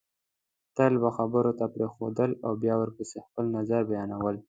تل 0.75 0.93
بل 1.01 1.11
خبرو 1.17 1.51
ته 1.59 1.65
پرېښودل 1.73 2.31
او 2.45 2.51
بیا 2.63 2.75
ورپسې 2.81 3.17
خپل 3.27 3.45
نظر 3.57 3.81
بیانول 3.89 4.35